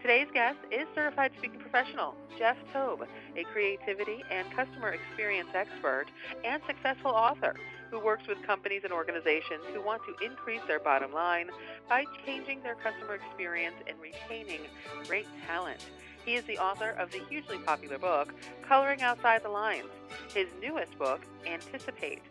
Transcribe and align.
Today's 0.00 0.28
guest 0.34 0.58
is 0.70 0.86
certified 0.94 1.32
speaking 1.38 1.60
professional 1.60 2.14
Jeff 2.38 2.56
Tobe, 2.72 3.06
a 3.36 3.44
creativity 3.44 4.22
and 4.30 4.50
customer 4.54 4.90
experience 4.90 5.48
expert 5.54 6.06
and 6.44 6.62
successful 6.66 7.10
author 7.10 7.54
who 7.90 7.98
works 7.98 8.26
with 8.26 8.42
companies 8.42 8.82
and 8.84 8.92
organizations 8.92 9.62
who 9.72 9.80
want 9.80 10.02
to 10.04 10.26
increase 10.26 10.60
their 10.66 10.80
bottom 10.80 11.12
line 11.12 11.48
by 11.88 12.04
changing 12.26 12.62
their 12.62 12.74
customer 12.74 13.14
experience 13.14 13.76
and 13.86 13.96
retaining 14.00 14.60
great 15.06 15.26
talent. 15.46 15.84
He 16.24 16.34
is 16.34 16.44
the 16.44 16.58
author 16.58 16.90
of 16.90 17.10
the 17.10 17.20
hugely 17.28 17.58
popular 17.58 17.98
book, 17.98 18.34
Coloring 18.62 19.02
Outside 19.02 19.42
the 19.42 19.50
Lines. 19.50 19.88
His 20.34 20.48
newest 20.60 20.98
book, 20.98 21.20
Anticipate 21.46 22.22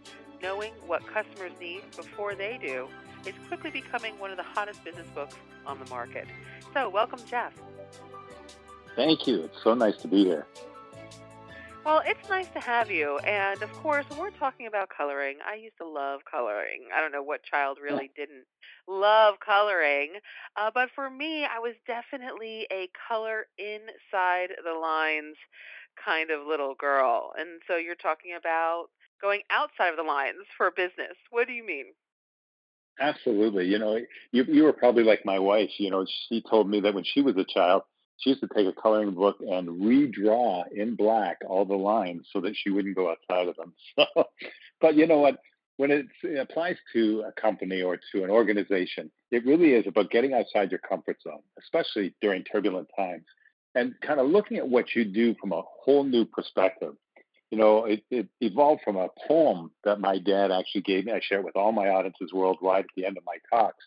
Knowing 0.41 0.73
What 0.85 1.05
Customers 1.07 1.53
Need 1.59 1.83
Before 1.95 2.35
They 2.35 2.59
Do, 2.61 2.87
is 3.25 3.33
quickly 3.47 3.69
becoming 3.69 4.17
one 4.19 4.31
of 4.31 4.37
the 4.37 4.43
hottest 4.43 4.83
business 4.83 5.07
books 5.15 5.35
on 5.65 5.79
the 5.79 5.89
market. 5.89 6.27
So, 6.73 6.89
welcome, 6.89 7.19
Jeff. 7.29 7.53
Thank 8.95 9.27
you. 9.27 9.43
It's 9.43 9.63
so 9.63 9.73
nice 9.73 9.97
to 9.97 10.07
be 10.07 10.23
here. 10.23 10.45
Well, 11.85 12.01
it's 12.05 12.29
nice 12.29 12.47
to 12.49 12.61
have 12.61 12.89
you. 12.89 13.17
And 13.19 13.61
of 13.61 13.71
course, 13.73 14.05
when 14.09 14.19
we're 14.19 14.31
talking 14.31 14.67
about 14.67 14.89
coloring, 14.89 15.39
I 15.45 15.55
used 15.55 15.77
to 15.79 15.87
love 15.87 16.21
coloring. 16.29 16.85
I 16.95 17.01
don't 17.01 17.11
know 17.11 17.23
what 17.23 17.43
child 17.43 17.77
really 17.83 18.09
didn't 18.15 18.45
love 18.87 19.35
coloring. 19.45 20.13
Uh, 20.55 20.71
but 20.73 20.89
for 20.95 21.09
me, 21.09 21.43
I 21.43 21.59
was 21.59 21.73
definitely 21.85 22.67
a 22.71 22.89
color 23.09 23.47
inside 23.57 24.51
the 24.63 24.79
lines 24.79 25.35
kind 26.03 26.31
of 26.31 26.47
little 26.47 26.73
girl. 26.75 27.33
And 27.37 27.61
so 27.67 27.75
you're 27.75 27.95
talking 27.95 28.33
about 28.37 28.85
going 29.21 29.41
outside 29.49 29.89
of 29.89 29.97
the 29.97 30.03
lines 30.03 30.47
for 30.57 30.71
business. 30.71 31.17
What 31.31 31.47
do 31.47 31.53
you 31.53 31.65
mean? 31.65 31.87
Absolutely. 32.99 33.65
You 33.65 33.79
know, 33.79 33.97
you 34.31 34.43
you 34.47 34.63
were 34.63 34.73
probably 34.73 35.03
like 35.03 35.25
my 35.25 35.39
wife. 35.39 35.71
You 35.79 35.89
know, 35.89 36.05
she 36.29 36.41
told 36.41 36.69
me 36.69 36.79
that 36.81 36.93
when 36.93 37.03
she 37.03 37.21
was 37.21 37.35
a 37.37 37.43
child, 37.43 37.83
she 38.17 38.29
used 38.31 38.41
to 38.41 38.47
take 38.55 38.67
a 38.67 38.73
coloring 38.81 39.13
book 39.15 39.37
and 39.41 39.67
redraw 39.81 40.63
in 40.71 40.95
black 40.95 41.37
all 41.47 41.65
the 41.65 41.75
lines 41.75 42.27
so 42.31 42.39
that 42.41 42.55
she 42.55 42.69
wouldn't 42.69 42.95
go 42.95 43.09
outside 43.11 43.47
of 43.47 43.55
them. 43.55 43.73
So, 44.15 44.25
but 44.79 44.95
you 44.95 45.07
know 45.07 45.19
what? 45.19 45.37
When 45.77 45.89
it 45.89 46.05
applies 46.39 46.77
to 46.93 47.23
a 47.27 47.31
company 47.41 47.81
or 47.81 47.97
to 48.11 48.23
an 48.23 48.29
organization, 48.29 49.09
it 49.31 49.43
really 49.45 49.73
is 49.73 49.87
about 49.87 50.11
getting 50.11 50.33
outside 50.33 50.69
your 50.71 50.79
comfort 50.79 51.17
zone, 51.23 51.41
especially 51.59 52.13
during 52.21 52.43
turbulent 52.43 52.89
times, 52.95 53.23
and 53.73 53.93
kind 54.01 54.19
of 54.19 54.27
looking 54.27 54.57
at 54.57 54.67
what 54.69 54.93
you 54.95 55.03
do 55.03 55.33
from 55.41 55.51
a 55.51 55.63
whole 55.83 56.03
new 56.03 56.25
perspective. 56.25 56.93
You 57.53 57.59
know, 57.59 57.85
it, 57.85 58.03
it 58.09 58.27
evolved 58.41 58.81
from 58.83 58.95
a 58.95 59.09
poem 59.27 59.69
that 59.83 59.99
my 59.99 60.17
dad 60.17 60.49
actually 60.49 60.81
gave 60.81 61.05
me. 61.05 61.11
I 61.11 61.19
share 61.21 61.37
it 61.37 61.45
with 61.45 61.55
all 61.55 61.71
my 61.71 61.89
audiences 61.89 62.33
worldwide 62.33 62.85
at 62.85 62.89
the 62.97 63.05
end 63.05 63.15
of 63.15 63.23
my 63.27 63.37
talks. 63.47 63.85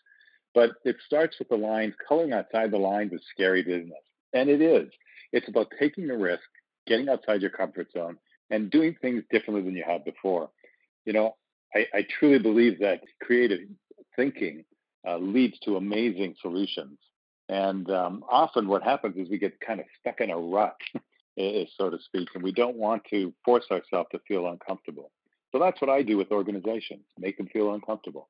But 0.55 0.75
it 0.85 0.95
starts 1.05 1.37
with 1.37 1.49
the 1.49 1.57
lines, 1.57 1.93
coloring 2.07 2.31
outside 2.31 2.71
the 2.71 2.77
lines 2.77 3.11
is 3.11 3.19
scary 3.29 3.63
business. 3.63 3.99
And 4.31 4.49
it 4.49 4.61
is. 4.61 4.89
It's 5.33 5.49
about 5.49 5.67
taking 5.77 6.07
the 6.07 6.15
risk, 6.15 6.45
getting 6.87 7.09
outside 7.09 7.41
your 7.41 7.49
comfort 7.49 7.91
zone, 7.91 8.15
and 8.51 8.71
doing 8.71 8.95
things 9.01 9.23
differently 9.29 9.65
than 9.65 9.75
you 9.75 9.83
have 9.85 10.05
before. 10.05 10.49
You 11.03 11.11
know, 11.11 11.35
I, 11.75 11.87
I 11.93 12.07
truly 12.19 12.39
believe 12.39 12.79
that 12.79 13.01
creative 13.21 13.67
thinking 14.15 14.63
uh, 15.05 15.17
leads 15.17 15.59
to 15.65 15.75
amazing 15.75 16.35
solutions. 16.41 16.99
And 17.49 17.91
um, 17.91 18.23
often 18.31 18.69
what 18.69 18.83
happens 18.83 19.17
is 19.17 19.29
we 19.29 19.37
get 19.37 19.59
kind 19.59 19.81
of 19.81 19.87
stuck 19.99 20.21
in 20.21 20.31
a 20.31 20.37
rut, 20.37 20.77
so 21.77 21.89
to 21.89 21.97
speak, 22.03 22.29
and 22.33 22.43
we 22.43 22.51
don't 22.51 22.75
want 22.75 23.03
to 23.11 23.33
force 23.45 23.65
ourselves 23.71 24.09
to 24.11 24.19
feel 24.27 24.47
uncomfortable. 24.47 25.11
So 25.51 25.59
that's 25.59 25.79
what 25.81 25.89
I 25.89 26.01
do 26.01 26.17
with 26.17 26.31
organizations, 26.31 27.05
make 27.17 27.37
them 27.37 27.47
feel 27.47 27.73
uncomfortable. 27.73 28.29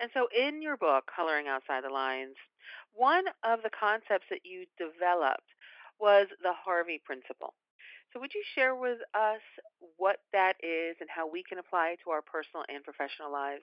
And 0.00 0.10
so, 0.14 0.26
in 0.36 0.62
your 0.62 0.76
book, 0.76 1.04
Coloring 1.14 1.46
Outside 1.46 1.84
the 1.84 1.92
Lines, 1.92 2.34
one 2.92 3.24
of 3.44 3.60
the 3.62 3.70
concepts 3.70 4.26
that 4.30 4.40
you 4.42 4.66
developed 4.76 5.46
was 6.00 6.26
the 6.42 6.52
Harvey 6.52 7.00
Principle. 7.04 7.54
So, 8.12 8.18
would 8.18 8.34
you 8.34 8.42
share 8.54 8.74
with 8.74 8.98
us 9.14 9.40
what 9.98 10.16
that 10.32 10.56
is 10.62 10.96
and 11.00 11.08
how 11.08 11.30
we 11.30 11.44
can 11.44 11.58
apply 11.58 11.90
it 11.90 12.00
to 12.04 12.10
our 12.10 12.22
personal 12.22 12.64
and 12.68 12.82
professional 12.82 13.30
lives? 13.30 13.62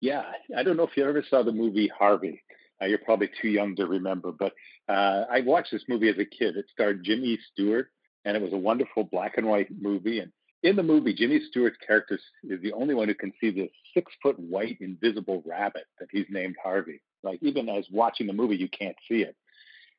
Yeah, 0.00 0.24
I 0.56 0.62
don't 0.62 0.76
know 0.76 0.86
if 0.86 0.96
you 0.96 1.06
ever 1.06 1.22
saw 1.28 1.42
the 1.42 1.52
movie 1.52 1.90
Harvey. 1.96 2.42
Uh, 2.82 2.86
you're 2.86 2.98
probably 2.98 3.30
too 3.40 3.48
young 3.48 3.76
to 3.76 3.86
remember, 3.86 4.32
but 4.32 4.52
uh, 4.88 5.24
I 5.30 5.40
watched 5.40 5.72
this 5.72 5.84
movie 5.88 6.08
as 6.08 6.18
a 6.18 6.24
kid. 6.24 6.56
It 6.56 6.66
starred 6.72 7.04
Jimmy 7.04 7.38
Stewart, 7.52 7.88
and 8.24 8.36
it 8.36 8.42
was 8.42 8.52
a 8.52 8.58
wonderful 8.58 9.04
black 9.04 9.36
and 9.36 9.46
white 9.46 9.68
movie. 9.80 10.20
And 10.20 10.32
in 10.62 10.76
the 10.76 10.82
movie, 10.82 11.14
Jimmy 11.14 11.40
Stewart's 11.48 11.78
character 11.86 12.18
is 12.44 12.60
the 12.62 12.72
only 12.72 12.94
one 12.94 13.08
who 13.08 13.14
can 13.14 13.32
see 13.40 13.50
this 13.50 13.70
six 13.94 14.12
foot 14.22 14.38
white 14.38 14.78
invisible 14.80 15.42
rabbit 15.46 15.84
that 15.98 16.08
he's 16.10 16.26
named 16.30 16.56
Harvey. 16.62 17.00
Like 17.22 17.42
even 17.42 17.68
as 17.68 17.86
watching 17.90 18.26
the 18.26 18.32
movie, 18.32 18.56
you 18.56 18.68
can't 18.68 18.96
see 19.08 19.22
it. 19.22 19.36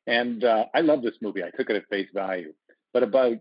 And 0.06 0.44
uh, 0.44 0.66
I 0.74 0.80
love 0.80 1.02
this 1.02 1.16
movie. 1.20 1.42
I 1.42 1.50
took 1.50 1.70
it 1.70 1.76
at 1.76 1.88
face 1.88 2.08
value. 2.12 2.52
But 2.92 3.02
about 3.02 3.38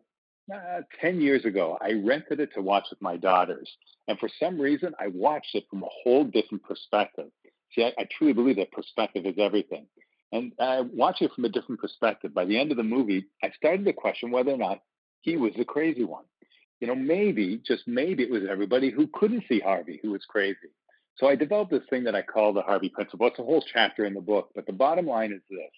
uh, 0.54 0.82
10 1.00 1.22
years 1.22 1.46
ago, 1.46 1.78
I 1.82 1.94
rented 1.94 2.40
it 2.40 2.54
to 2.56 2.62
watch 2.62 2.86
with 2.90 3.02
my 3.02 3.18
daughters. 3.18 3.70
And 4.08 4.18
for 4.20 4.30
some 4.40 4.60
reason, 4.60 4.94
I 5.00 5.08
watched 5.08 5.56
it 5.56 5.66
from 5.70 5.84
a 5.84 5.90
whole 6.04 6.24
different 6.24 6.64
perspective. 6.64 7.30
See, 7.74 7.84
I, 7.84 7.94
I 7.98 8.08
truly 8.18 8.34
believe 8.34 8.58
that 8.58 8.72
perspective 8.72 9.26
is 9.26 9.36
everything. 9.38 9.88
And 10.32 10.54
I 10.60 10.82
watched 10.82 11.22
it 11.22 11.32
from 11.34 11.46
a 11.46 11.50
different 11.50 11.82
perspective. 11.82 12.34
By 12.34 12.46
the 12.46 12.60
end 12.60 12.72
of 12.72 12.78
the 12.78 12.84
movie, 12.84 13.26
I 13.44 13.52
started 13.52 13.86
to 13.86 13.94
question 13.94 14.32
whether 14.32 14.52
or 14.52 14.58
not 14.58 14.82
he 15.22 15.38
was 15.38 15.52
the 15.58 15.66
crazy 15.66 16.04
one 16.04 16.24
you 16.82 16.88
know, 16.88 16.96
maybe, 16.96 17.62
just 17.66 17.88
maybe 17.88 18.24
it 18.24 18.32
was 18.32 18.42
everybody 18.50 18.90
who 18.90 19.08
couldn't 19.14 19.44
see 19.48 19.60
Harvey 19.60 20.00
who 20.02 20.12
was 20.12 20.26
crazy. 20.28 20.58
So 21.18 21.28
I 21.28 21.36
developed 21.36 21.72
this 21.72 21.84
thing 21.90 22.04
that 22.06 22.16
I 22.16 22.24
call 22.24 22.54
the 22.54 22.64
Harvey 22.64 22.90
Principle. 22.90 23.28
It's 23.28 23.38
a 23.38 23.44
whole 23.44 23.64
chapter 23.72 24.06
in 24.06 24.16
the 24.16 24.22
book, 24.22 24.50
but 24.56 24.66
the 24.66 24.74
bottom 24.74 25.06
line 25.06 25.32
is 25.32 25.42
this. 25.50 25.70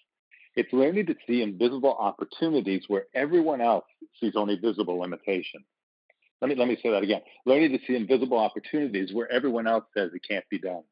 It's 0.56 0.72
learning 0.72 1.06
to 1.06 1.14
see 1.26 1.42
invisible 1.42 1.94
opportunities 2.00 2.84
where 2.88 3.04
everyone 3.14 3.60
else 3.60 3.84
sees 4.18 4.32
only 4.34 4.56
visible 4.56 4.98
limitations. 4.98 5.64
Let 6.40 6.48
me 6.48 6.54
let 6.56 6.68
me 6.68 6.78
say 6.82 6.90
that 6.90 7.02
again. 7.02 7.20
Learning 7.44 7.72
to 7.72 7.78
see 7.86 7.96
invisible 7.96 8.38
opportunities 8.38 9.12
where 9.12 9.30
everyone 9.30 9.66
else 9.66 9.84
says 9.94 10.10
it 10.14 10.22
can't 10.28 10.44
be 10.50 10.58
done. 10.58 10.82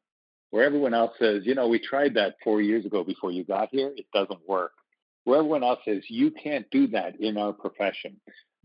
Where 0.53 0.65
everyone 0.65 0.93
else 0.93 1.13
says, 1.17 1.41
you 1.45 1.55
know, 1.55 1.67
we 1.67 1.79
tried 1.79 2.13
that 2.13 2.35
four 2.43 2.61
years 2.61 2.85
ago 2.85 3.03
before 3.03 3.31
you 3.31 3.43
got 3.43 3.69
here, 3.71 3.91
it 3.97 4.05
doesn't 4.13 4.47
work. 4.47 4.73
Where 5.23 5.39
everyone 5.39 5.63
else 5.63 5.79
says, 5.83 6.03
you 6.09 6.29
can't 6.31 6.69
do 6.69 6.85
that 6.87 7.19
in 7.19 7.37
our 7.37 7.53
profession 7.53 8.19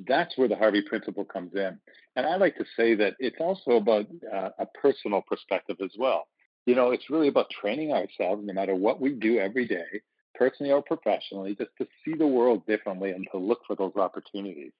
that's 0.06 0.36
where 0.38 0.48
the 0.48 0.56
Harvey 0.56 0.82
principle 0.82 1.24
comes 1.24 1.54
in. 1.54 1.78
And 2.16 2.26
I 2.26 2.36
like 2.36 2.56
to 2.56 2.64
say 2.76 2.94
that 2.96 3.14
it's 3.18 3.40
also 3.40 3.72
about 3.72 4.06
uh, 4.32 4.50
a 4.58 4.66
personal 4.80 5.22
perspective 5.22 5.76
as 5.82 5.90
well. 5.98 6.28
You 6.66 6.74
know, 6.74 6.90
it's 6.90 7.10
really 7.10 7.28
about 7.28 7.50
training 7.50 7.92
ourselves, 7.92 8.42
no 8.44 8.52
matter 8.52 8.74
what 8.74 9.00
we 9.00 9.10
do 9.10 9.38
every 9.38 9.66
day, 9.66 10.02
personally 10.34 10.72
or 10.72 10.82
professionally, 10.82 11.54
just 11.54 11.70
to 11.78 11.86
see 12.04 12.14
the 12.14 12.26
world 12.26 12.66
differently 12.66 13.10
and 13.10 13.26
to 13.32 13.38
look 13.38 13.60
for 13.66 13.74
those 13.74 13.96
opportunities. 13.96 14.72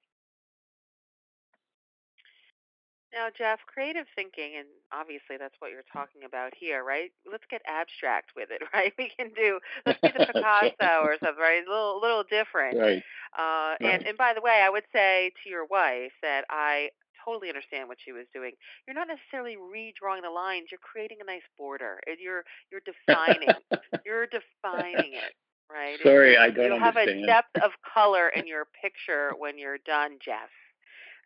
Now, 3.13 3.29
Jeff, 3.35 3.59
creative 3.65 4.05
thinking, 4.15 4.53
and 4.57 4.67
obviously 4.93 5.37
that's 5.37 5.55
what 5.59 5.71
you're 5.71 5.87
talking 5.91 6.23
about 6.25 6.53
here, 6.55 6.83
right? 6.83 7.11
Let's 7.29 7.45
get 7.49 7.61
abstract 7.65 8.31
with 8.35 8.49
it, 8.51 8.61
right? 8.73 8.93
We 8.97 9.09
can 9.09 9.31
do 9.33 9.59
let's 9.85 9.99
be 10.01 10.09
the 10.09 10.25
Picasso 10.33 11.01
or 11.01 11.17
something, 11.17 11.41
right? 11.41 11.63
A 11.65 11.69
little, 11.69 11.99
little 11.99 12.23
different. 12.23 12.77
Right. 12.77 13.03
Uh, 13.37 13.73
right. 13.73 13.77
And 13.81 14.05
and 14.05 14.17
by 14.17 14.33
the 14.33 14.41
way, 14.41 14.61
I 14.63 14.69
would 14.69 14.85
say 14.93 15.31
to 15.43 15.49
your 15.49 15.65
wife 15.65 16.13
that 16.21 16.45
I 16.49 16.89
totally 17.25 17.49
understand 17.49 17.87
what 17.87 17.97
she 18.03 18.11
was 18.11 18.25
doing. 18.33 18.53
You're 18.87 18.95
not 18.95 19.07
necessarily 19.07 19.57
redrawing 19.57 20.21
the 20.21 20.29
lines; 20.29 20.67
you're 20.71 20.79
creating 20.81 21.17
a 21.21 21.25
nice 21.25 21.45
border. 21.57 21.99
You're 22.19 22.43
you're 22.71 22.81
defining. 22.85 23.49
you're 24.05 24.27
defining 24.27 25.13
it 25.13 25.33
right? 25.71 25.97
Sorry, 26.01 26.35
I 26.35 26.49
don't 26.49 26.65
you 26.65 26.79
have 26.79 26.97
a 26.97 27.25
depth 27.25 27.55
of 27.63 27.71
color 27.93 28.29
in 28.29 28.47
your 28.47 28.65
picture 28.81 29.31
when 29.37 29.57
you're 29.57 29.77
done, 29.85 30.17
Jeff. 30.23 30.49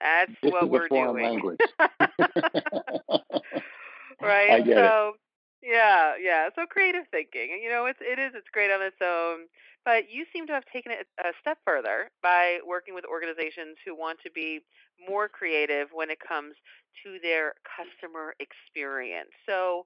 That's 0.01 0.31
this 0.41 0.51
what 0.51 0.69
we're 0.69 0.87
doing. 0.87 1.23
Language. 1.23 1.59
right. 4.21 4.65
so 4.65 5.13
it. 5.13 5.19
yeah, 5.61 6.13
yeah. 6.21 6.49
So 6.55 6.65
creative 6.65 7.03
thinking, 7.11 7.51
and 7.53 7.61
you 7.61 7.69
know, 7.69 7.85
it's 7.85 7.99
it 8.01 8.19
is 8.19 8.31
it's 8.35 8.49
great 8.51 8.71
on 8.71 8.81
its 8.81 8.97
own. 9.01 9.47
But 9.85 10.09
you 10.09 10.25
seem 10.31 10.47
to 10.47 10.53
have 10.53 10.63
taken 10.71 10.93
it 10.93 11.07
a 11.19 11.33
step 11.41 11.57
further 11.65 12.09
by 12.21 12.59
working 12.65 12.95
with 12.95 13.03
organizations 13.03 13.75
who 13.85 13.95
want 13.95 14.19
to 14.23 14.31
be 14.31 14.61
more 15.09 15.27
creative 15.27 15.89
when 15.91 16.09
it 16.09 16.19
comes 16.25 16.55
to 17.03 17.19
their 17.21 17.53
customer 17.67 18.33
experience. 18.39 19.31
So, 19.45 19.85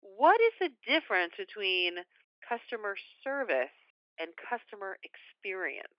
what 0.00 0.40
is 0.40 0.54
the 0.60 0.70
difference 0.88 1.34
between 1.36 2.00
customer 2.48 2.96
service 3.22 3.74
and 4.18 4.30
customer 4.48 4.96
experience? 5.04 5.97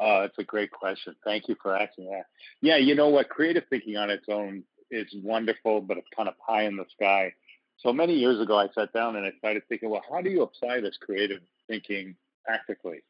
Oh, 0.00 0.22
that's 0.22 0.38
a 0.38 0.44
great 0.44 0.70
question. 0.70 1.14
Thank 1.24 1.48
you 1.48 1.56
for 1.62 1.76
asking 1.76 2.10
that. 2.10 2.24
Yeah, 2.60 2.76
you 2.76 2.94
know 2.94 3.08
what? 3.08 3.28
Creative 3.28 3.64
thinking 3.70 3.96
on 3.96 4.10
its 4.10 4.26
own 4.28 4.64
is 4.90 5.06
wonderful, 5.22 5.80
but 5.80 5.98
it's 5.98 6.08
kind 6.16 6.28
of 6.28 6.34
pie 6.38 6.64
in 6.64 6.76
the 6.76 6.84
sky. 6.96 7.32
So 7.78 7.92
many 7.92 8.14
years 8.14 8.40
ago, 8.40 8.58
I 8.58 8.68
sat 8.74 8.92
down 8.92 9.16
and 9.16 9.26
I 9.26 9.32
started 9.38 9.62
thinking, 9.68 9.90
well, 9.90 10.04
how 10.10 10.20
do 10.20 10.30
you 10.30 10.42
apply 10.42 10.80
this 10.80 10.96
creative 11.00 11.40
thinking 11.68 12.16
practically? 12.44 13.02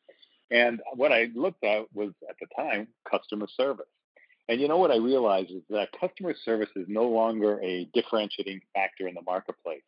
And 0.50 0.80
what 0.94 1.12
I 1.12 1.30
looked 1.34 1.64
at 1.64 1.86
was 1.94 2.12
at 2.28 2.36
the 2.40 2.46
time 2.56 2.88
customer 3.10 3.46
service. 3.56 3.86
And 4.48 4.60
you 4.60 4.68
know 4.68 4.76
what 4.76 4.90
I 4.90 4.96
realized 4.96 5.50
is 5.50 5.62
that 5.70 5.88
customer 5.98 6.34
service 6.44 6.68
is 6.76 6.86
no 6.86 7.04
longer 7.04 7.60
a 7.62 7.88
differentiating 7.94 8.60
factor 8.74 9.08
in 9.08 9.14
the 9.14 9.22
marketplace. 9.22 9.82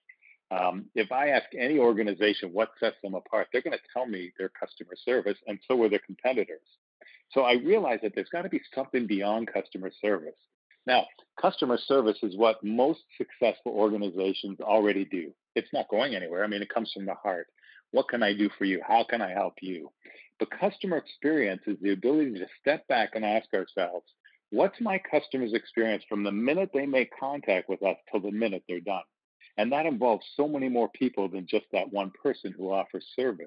Um, 0.51 0.87
if 0.95 1.11
I 1.11 1.29
ask 1.31 1.47
any 1.59 1.79
organization 1.79 2.53
what 2.53 2.71
sets 2.79 2.97
them 3.03 3.15
apart, 3.15 3.49
they're 3.53 3.63
going 3.63 3.77
to 3.77 3.93
tell 3.93 4.07
me 4.07 4.33
their 4.39 4.51
customer 4.51 4.95
service, 5.05 5.39
and 5.47 5.59
so 5.67 5.83
are 5.83 5.89
their 5.89 6.01
competitors. 6.01 6.61
So 7.33 7.43
I 7.43 7.55
realize 7.55 7.99
that 8.03 8.13
there's 8.15 8.29
got 8.29 8.43
to 8.43 8.49
be 8.49 8.61
something 8.75 9.07
beyond 9.07 9.53
customer 9.53 9.91
service. 10.01 10.37
Now, 10.87 11.07
customer 11.41 11.79
service 11.89 12.19
is 12.23 12.37
what 12.37 12.63
most 12.63 13.01
successful 13.19 13.73
organizations 13.73 14.61
already 14.61 15.05
do. 15.05 15.33
It's 15.57 15.73
not 15.73 15.89
going 15.89 16.15
anywhere. 16.15 16.45
I 16.45 16.47
mean, 16.47 16.63
it 16.63 16.73
comes 16.73 16.93
from 16.93 17.07
the 17.07 17.15
heart. 17.15 17.49
What 17.91 18.09
can 18.09 18.23
I 18.23 18.33
do 18.33 18.49
for 18.57 18.65
you? 18.65 18.81
How 18.87 19.05
can 19.09 19.21
I 19.21 19.31
help 19.31 19.55
you? 19.61 19.91
But 20.39 20.51
customer 20.51 20.99
experience 20.99 21.63
is 21.67 21.79
the 21.81 21.93
ability 21.93 22.35
to 22.35 22.47
step 22.61 22.87
back 22.87 23.11
and 23.15 23.25
ask 23.25 23.53
ourselves, 23.53 24.07
what's 24.51 24.81
my 24.81 25.01
customer's 25.11 25.55
experience 25.55 26.05
from 26.09 26.23
the 26.23 26.33
minute 26.33 26.71
they 26.73 26.87
make 26.87 27.11
contact 27.19 27.69
with 27.69 27.83
us 27.83 27.97
till 28.11 28.21
the 28.21 28.31
minute 28.31 28.63
they're 28.69 28.81
done? 28.81 29.03
And 29.59 29.73
that 29.73 29.87
involves 29.87 30.27
so 30.37 30.47
many 30.47 30.69
more 30.69 30.89
people 30.91 31.29
than 31.29 31.47
just 31.47 31.67
that 31.73 31.93
one 31.93 32.13
person 32.23 32.53
who 32.57 32.71
offers 32.71 33.07
service. 33.17 33.47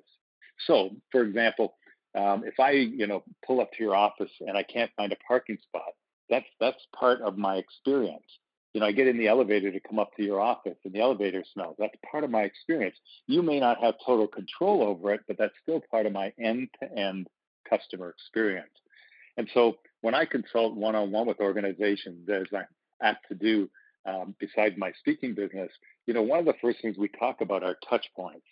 So, 0.66 0.90
for 1.12 1.22
example, 1.22 1.76
um, 2.16 2.44
if 2.46 2.60
I, 2.60 2.72
you 2.72 3.08
know, 3.08 3.24
pull 3.46 3.62
up 3.62 3.72
to 3.74 3.84
your 3.84 3.96
office 3.96 4.32
and 4.42 4.58
I 4.58 4.64
can't 4.64 4.92
find 4.98 5.12
a 5.12 5.18
parking 5.28 5.58
spot, 5.62 5.94
that's 6.30 6.48
that's 6.60 6.86
part 6.96 7.22
of 7.22 7.38
my 7.38 7.56
experience. 7.56 8.26
You 8.74 8.82
know, 8.82 8.88
I 8.88 8.92
get 8.92 9.08
in 9.08 9.18
the 9.18 9.28
elevator 9.28 9.72
to 9.72 9.80
come 9.80 9.98
up 9.98 10.16
to 10.16 10.24
your 10.24 10.40
office 10.40 10.78
and 10.86 10.94
the 10.94 11.00
elevator 11.00 11.44
smells. 11.54 11.76
That's 11.80 11.96
part 12.12 12.24
of 12.24 12.30
my 12.30 12.42
experience. 12.42 12.96
You 13.26 13.42
may 13.42 13.60
not 13.60 13.82
have 13.84 13.96
total 14.06 14.28
control 14.28 14.84
over 14.84 15.14
it, 15.14 15.22
but 15.28 15.38
that's 15.40 15.54
still 15.64 15.82
part 15.90 16.06
of 16.06 16.14
my 16.14 16.32
end-to-end 16.40 17.28
customer 17.68 18.10
experience. 18.10 18.70
And 19.38 19.50
so 19.54 19.78
when 20.02 20.14
I 20.14 20.26
consult 20.26 20.76
one-on-one 20.76 21.28
with 21.28 21.40
organizations, 21.40 22.30
as 22.30 22.46
I'm 22.56 22.66
apt 23.02 23.28
to 23.30 23.36
do, 23.36 23.70
um, 24.06 24.36
besides 24.40 24.76
my 24.78 24.92
speaking 25.00 25.34
business, 25.34 25.72
you 26.06 26.14
know, 26.14 26.22
one 26.22 26.40
of 26.40 26.46
the 26.46 26.54
first 26.62 26.82
things 26.82 26.98
we 26.98 27.10
talk 27.10 27.42
about 27.42 27.64
are 27.64 27.78
touch 27.90 28.06
points. 28.16 28.46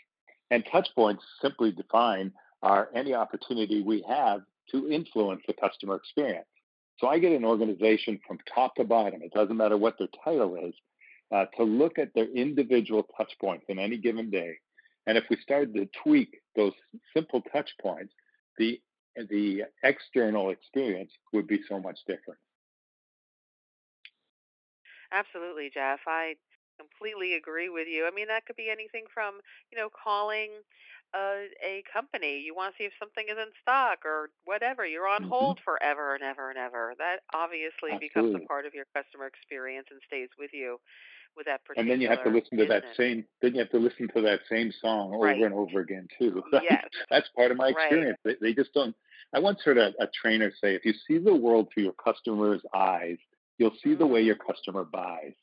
And 0.51 0.63
touch 0.71 0.87
points 0.95 1.23
simply 1.41 1.71
define 1.71 2.31
are 2.61 2.89
any 2.95 3.13
opportunity 3.13 3.81
we 3.81 4.03
have 4.07 4.41
to 4.71 4.89
influence 4.89 5.41
the 5.47 5.53
customer 5.53 5.95
experience. 5.95 6.47
So 6.99 7.07
I 7.07 7.19
get 7.19 7.31
an 7.31 7.45
organization 7.45 8.19
from 8.27 8.39
top 8.53 8.75
to 8.75 8.83
bottom, 8.83 9.21
it 9.21 9.33
doesn't 9.33 9.55
matter 9.55 9.77
what 9.77 9.97
their 9.99 10.07
title 10.23 10.55
is, 10.55 10.73
uh, 11.31 11.45
to 11.57 11.63
look 11.63 11.99
at 11.99 12.13
their 12.15 12.29
individual 12.31 13.05
touch 13.15 13.31
points 13.39 13.65
in 13.69 13.77
any 13.77 13.97
given 13.97 14.29
day. 14.29 14.57
And 15.05 15.17
if 15.17 15.25
we 15.29 15.37
started 15.37 15.73
to 15.75 15.87
tweak 16.03 16.41
those 16.55 16.73
simple 17.13 17.41
touch 17.53 17.69
points, 17.81 18.13
the 18.57 18.81
the 19.29 19.63
external 19.83 20.51
experience 20.51 21.11
would 21.33 21.47
be 21.47 21.59
so 21.67 21.79
much 21.79 21.97
different. 22.05 22.39
Absolutely, 25.11 25.69
Jeff. 25.73 25.99
I 26.07 26.35
completely 26.79 27.33
agree 27.33 27.69
with 27.69 27.87
you. 27.87 28.05
I 28.05 28.11
mean, 28.13 28.27
that 28.27 28.45
could 28.45 28.55
be 28.55 28.69
anything 28.69 29.05
from, 29.13 29.39
you 29.71 29.77
know, 29.77 29.89
calling 29.89 30.49
a, 31.15 31.47
a 31.63 31.83
company. 31.91 32.39
You 32.39 32.55
want 32.55 32.73
to 32.73 32.77
see 32.77 32.85
if 32.85 32.93
something 32.99 33.25
is 33.29 33.37
in 33.37 33.49
stock 33.61 34.05
or 34.05 34.29
whatever. 34.45 34.85
You're 34.85 35.07
on 35.07 35.23
hmm 35.23 35.29
hold 35.29 35.59
forever 35.63 36.13
and 36.15 36.23
ever 36.23 36.49
and 36.49 36.59
ever. 36.59 36.93
That 36.97 37.21
obviously 37.33 37.97
becomes 37.99 38.35
a 38.35 38.47
part 38.47 38.65
of 38.65 38.73
your 38.73 38.85
customer 38.93 39.25
experience 39.25 39.87
and 39.91 39.99
stays 40.05 40.29
with 40.37 40.51
you 40.53 40.79
with 41.35 41.45
that 41.45 41.63
person. 41.65 41.83
And 41.83 41.89
then 41.89 42.01
you 42.01 42.07
have 42.09 42.23
to 42.23 42.29
listen 42.29 42.57
to 42.57 42.65
that 42.65 42.83
same 42.97 43.25
then 43.41 43.53
you 43.53 43.59
have 43.59 43.69
to 43.69 43.77
listen 43.77 44.07
to 44.15 44.21
that 44.21 44.41
same 44.49 44.71
song 44.81 45.13
over 45.13 45.25
Right. 45.25 45.43
and 45.43 45.53
over 45.53 45.79
again 45.79 46.07
too. 46.19 46.43
Yes. 46.51 46.85
That's 47.09 47.29
part 47.35 47.51
of 47.51 47.57
my 47.57 47.69
Right. 47.69 47.91
experience. 47.91 48.17
They, 48.23 48.35
they 48.41 48.53
just 48.53 48.73
don't. 48.73 48.95
I 49.33 49.39
once 49.39 49.59
heard 49.63 49.77
a, 49.77 49.93
a 49.99 50.07
trainer 50.07 50.51
say, 50.61 50.75
if 50.75 50.85
you 50.85 50.93
see 51.07 51.17
the 51.17 51.35
world 51.35 51.69
through 51.73 51.83
your 51.83 51.93
customer's 51.93 52.61
eyes, 52.73 53.17
you'll 53.57 53.75
see 53.83 53.95
the 53.95 54.05
way 54.07 54.21
your 54.21 54.35
customer 54.35 54.83
buys. 54.83 55.33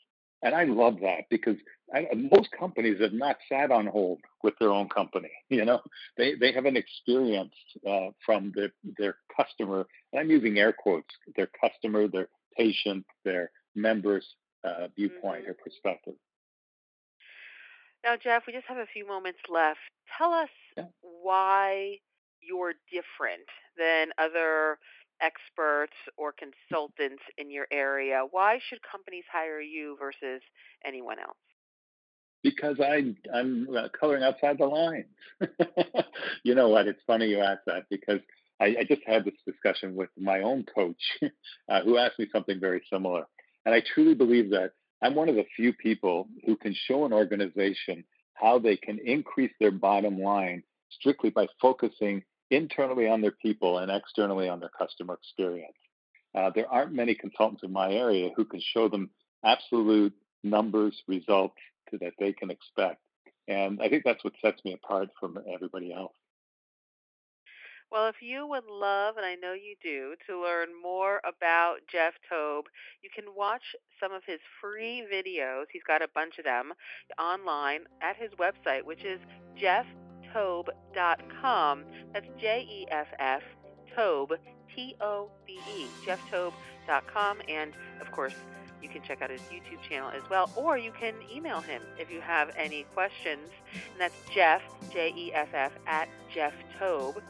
And 0.42 0.54
I 0.54 0.64
love 0.64 1.00
that 1.00 1.22
because 1.30 1.56
I, 1.94 2.06
most 2.14 2.50
companies 2.58 3.00
have 3.00 3.12
not 3.14 3.36
sat 3.48 3.70
on 3.70 3.86
hold 3.86 4.20
with 4.42 4.54
their 4.58 4.70
own 4.70 4.88
company. 4.88 5.30
You 5.48 5.64
know, 5.64 5.80
they 6.16 6.34
they 6.34 6.52
haven't 6.52 6.76
experienced 6.76 7.78
uh, 7.88 8.08
from 8.26 8.52
their 8.54 8.70
their 8.98 9.16
customer. 9.34 9.86
And 10.12 10.20
I'm 10.20 10.30
using 10.30 10.58
air 10.58 10.72
quotes. 10.72 11.08
Their 11.36 11.48
customer, 11.60 12.08
their 12.08 12.28
patient, 12.56 13.04
their 13.24 13.50
members' 13.74 14.26
uh, 14.64 14.88
viewpoint 14.96 15.44
Mhm. 15.44 15.50
or 15.50 15.54
perspective. 15.54 16.14
Now, 18.04 18.16
Jeff, 18.16 18.46
we 18.46 18.52
just 18.52 18.66
have 18.66 18.76
a 18.76 18.86
few 18.92 19.06
moments 19.06 19.40
left. 19.48 19.80
Tell 20.18 20.32
us 20.32 20.50
Yeah. 20.76 20.84
why 21.00 22.00
you're 22.40 22.74
different 22.90 23.48
than 23.78 24.12
other 24.18 24.78
experts 25.20 25.96
or 26.16 26.32
consultants 26.32 27.22
in 27.38 27.50
your 27.50 27.66
area. 27.70 28.22
Why 28.30 28.58
should 28.68 28.78
companies 28.90 29.24
hire 29.32 29.60
you 29.60 29.96
versus 29.98 30.42
anyone 30.84 31.18
else? 31.18 31.36
Because 32.42 32.78
I 32.80 33.14
I'm 33.34 33.68
uh, 33.74 33.88
coloring 33.98 34.22
outside 34.22 34.58
the 34.58 34.66
lines. 34.66 35.06
you 36.44 36.54
know 36.54 36.68
what? 36.68 36.86
It's 36.86 37.00
funny 37.06 37.26
you 37.26 37.40
ask 37.40 37.60
that 37.66 37.84
because 37.90 38.20
I, 38.60 38.76
I 38.80 38.84
just 38.86 39.02
had 39.06 39.24
this 39.24 39.34
discussion 39.46 39.94
with 39.94 40.10
my 40.18 40.42
own 40.42 40.64
coach, 40.74 41.02
uh, 41.68 41.82
who 41.82 41.96
asked 41.96 42.18
me 42.18 42.28
something 42.32 42.60
very 42.60 42.82
similar, 42.92 43.24
and 43.64 43.74
I 43.74 43.82
truly 43.94 44.14
believe 44.14 44.50
that 44.50 44.72
I'm 45.02 45.14
one 45.14 45.28
of 45.28 45.36
the 45.36 45.44
few 45.56 45.72
people 45.72 46.28
who 46.46 46.56
can 46.56 46.74
show 46.86 47.04
an 47.04 47.12
organization 47.12 48.04
how 48.34 48.58
they 48.58 48.76
can 48.76 48.98
increase 48.98 49.52
their 49.60 49.70
bottom 49.70 50.18
line 50.18 50.62
strictly 50.90 51.30
by 51.30 51.46
focusing 51.60 52.22
internally 52.54 53.08
on 53.08 53.20
their 53.20 53.32
people 53.32 53.78
and 53.78 53.90
externally 53.90 54.48
on 54.48 54.60
their 54.60 54.70
customer 54.76 55.14
experience. 55.14 55.76
Uh, 56.34 56.50
there 56.54 56.70
aren't 56.70 56.92
many 56.92 57.14
consultants 57.14 57.62
in 57.62 57.72
my 57.72 57.92
area 57.92 58.30
who 58.36 58.44
can 58.44 58.60
show 58.60 58.88
them 58.88 59.10
absolute 59.44 60.12
numbers, 60.42 61.02
results 61.06 61.56
that 61.92 62.12
they 62.18 62.32
can 62.32 62.50
expect. 62.50 63.00
And 63.46 63.80
I 63.80 63.88
think 63.88 64.02
that's 64.04 64.24
what 64.24 64.32
sets 64.42 64.64
me 64.64 64.72
apart 64.72 65.10
from 65.20 65.38
everybody 65.52 65.92
else. 65.92 66.14
Well, 67.92 68.08
if 68.08 68.16
you 68.20 68.46
would 68.48 68.64
love, 68.68 69.18
and 69.18 69.24
I 69.24 69.36
know 69.36 69.52
you 69.52 69.76
do, 69.80 70.16
to 70.26 70.42
learn 70.42 70.70
more 70.82 71.20
about 71.24 71.76
Jeff 71.90 72.14
Tobe, 72.28 72.64
you 73.02 73.10
can 73.14 73.26
watch 73.36 73.62
some 74.00 74.10
of 74.10 74.22
his 74.26 74.40
free 74.60 75.04
videos. 75.12 75.66
He's 75.72 75.84
got 75.86 76.02
a 76.02 76.08
bunch 76.12 76.38
of 76.38 76.44
them 76.44 76.72
online 77.20 77.82
at 78.02 78.16
his 78.16 78.32
website, 78.32 78.82
which 78.82 79.04
is 79.04 79.20
jefftobe.com. 80.34 81.84
That's 82.12 82.26
J 82.38 82.66
E 82.68 82.86
F 82.90 83.08
F 83.18 83.42
Tobe, 83.94 84.34
T 84.74 84.96
O 85.00 85.30
B 85.46 85.58
E, 85.76 85.86
jefftobe.com. 86.06 87.38
And 87.48 87.72
of 88.00 88.10
course, 88.10 88.34
you 88.82 88.88
can 88.88 89.02
check 89.02 89.22
out 89.22 89.30
his 89.30 89.40
YouTube 89.42 89.80
channel 89.88 90.10
as 90.10 90.22
well, 90.28 90.50
or 90.56 90.76
you 90.76 90.92
can 90.92 91.14
email 91.34 91.60
him 91.60 91.82
if 91.98 92.10
you 92.10 92.20
have 92.20 92.50
any 92.56 92.84
questions. 92.94 93.50
And 93.72 94.00
that's 94.00 94.14
Jeff, 94.32 94.62
J 94.92 95.12
E 95.16 95.32
F 95.32 95.48
F, 95.54 95.72
at 95.86 96.08
Jeff 96.32 96.54
Tobe. 96.78 97.22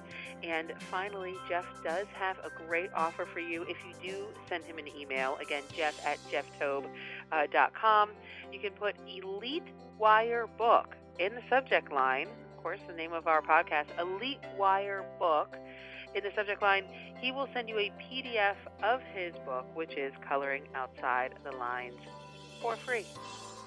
And 0.42 0.74
finally, 0.90 1.34
Jeff 1.48 1.64
does 1.82 2.06
have 2.14 2.36
a 2.40 2.50
great 2.66 2.90
offer 2.94 3.24
for 3.24 3.40
you 3.40 3.62
if 3.62 3.78
you 3.86 4.10
do 4.10 4.26
send 4.46 4.64
him 4.64 4.76
an 4.76 4.88
email. 4.88 5.38
Again, 5.40 5.62
Jeff 5.74 5.98
at 6.04 6.18
jefftobe.com. 6.30 8.08
Uh, 8.10 8.12
you 8.52 8.60
can 8.60 8.72
put 8.72 8.94
Elite 9.08 9.62
Wire 9.98 10.46
Book 10.58 10.96
in 11.18 11.34
the 11.34 11.40
subject 11.48 11.90
line. 11.90 12.28
Of 12.64 12.78
course, 12.78 12.88
the 12.88 12.94
name 12.94 13.12
of 13.12 13.26
our 13.26 13.42
podcast, 13.42 13.88
Elite 14.00 14.40
Wire 14.56 15.04
Book. 15.18 15.54
In 16.14 16.24
the 16.24 16.30
subject 16.34 16.62
line, 16.62 16.86
he 17.20 17.30
will 17.30 17.46
send 17.52 17.68
you 17.68 17.78
a 17.78 17.92
PDF 18.00 18.56
of 18.82 19.02
his 19.14 19.34
book, 19.44 19.66
which 19.76 19.98
is 19.98 20.14
Coloring 20.26 20.62
Outside 20.74 21.34
the 21.44 21.54
Lines, 21.58 21.98
for 22.62 22.74
free. 22.76 23.04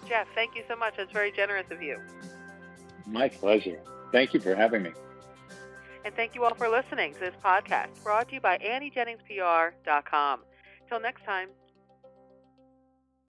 Jeff, 0.10 0.26
thank 0.34 0.56
you 0.56 0.64
so 0.68 0.76
much. 0.76 0.96
That's 0.98 1.12
very 1.12 1.32
generous 1.32 1.68
of 1.70 1.80
you. 1.80 2.00
My 3.06 3.30
pleasure. 3.30 3.80
Thank 4.12 4.34
you 4.34 4.40
for 4.40 4.56
having 4.56 4.82
me. 4.82 4.94
And 6.04 6.16
thank 6.16 6.34
you 6.34 6.44
all 6.44 6.56
for 6.56 6.68
listening 6.68 7.14
to 7.14 7.20
this 7.20 7.36
podcast 7.46 7.90
brought 8.04 8.30
to 8.30 8.34
you 8.34 8.42
by 8.42 8.58
AnnieJenningsPR.com. 8.58 10.40
Till 10.90 11.00
next 11.00 11.24
time, 11.24 11.50